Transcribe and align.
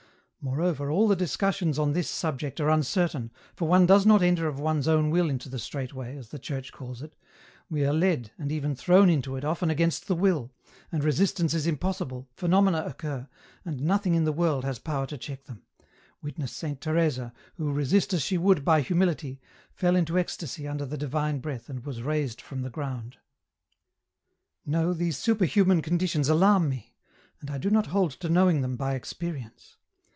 Moreover, 0.43 0.89
all 0.89 1.07
the 1.07 1.15
discussions 1.15 1.77
on 1.77 1.93
this 1.93 2.09
subject 2.09 2.59
are 2.59 2.71
uncertain, 2.71 3.29
for 3.55 3.67
one 3.67 3.85
does 3.85 4.07
not 4.07 4.23
enter 4.23 4.47
of 4.47 4.59
one's 4.59 4.87
own 4.87 5.11
will 5.11 5.29
into 5.29 5.49
the 5.49 5.59
strait 5.59 5.93
way, 5.93 6.17
as 6.17 6.29
the 6.29 6.39
Church 6.39 6.71
calls 6.71 7.03
it, 7.03 7.15
we 7.69 7.85
are 7.85 7.93
led, 7.93 8.31
and 8.39 8.51
even 8.51 8.75
thrown 8.75 9.07
into 9.07 9.35
it 9.35 9.45
often 9.45 9.69
against 9.69 10.07
the 10.07 10.15
will, 10.15 10.51
and 10.91 11.03
re 11.03 11.11
sistance 11.11 11.53
is 11.53 11.67
impossible, 11.67 12.27
phenomena 12.33 12.83
occur, 12.85 13.27
and 13.63 13.81
nothing 13.81 14.15
in 14.15 14.23
the 14.23 14.31
world 14.31 14.63
has 14.65 14.79
power 14.79 15.05
to 15.05 15.15
check 15.15 15.43
them; 15.43 15.61
witness 16.23 16.51
Saint 16.51 16.81
Teresa, 16.81 17.31
who, 17.57 17.71
resist 17.71 18.11
as 18.11 18.23
she 18.23 18.39
would 18.39 18.65
by 18.65 18.81
humility, 18.81 19.39
fell 19.71 19.95
into 19.95 20.17
ecstasy 20.17 20.67
under 20.67 20.87
the 20.87 20.97
divine 20.97 21.37
breath, 21.37 21.69
and 21.69 21.85
was 21.85 22.01
raised 22.01 22.41
from 22.41 22.63
the 22.63 22.71
ground." 22.71 23.17
No, 24.65 24.91
these 24.91 25.19
superhuman 25.19 25.83
conditions 25.83 26.29
alarm 26.29 26.67
me, 26.67 26.95
and 27.41 27.51
I 27.51 27.59
do 27.59 27.69
not 27.69 27.85
hold 27.93 28.09
to 28.13 28.27
knowing 28.27 28.61
them 28.61 28.75
by 28.75 28.95
experience. 28.95 29.77